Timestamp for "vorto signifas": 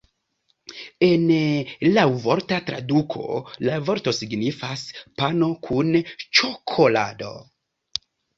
3.91-4.87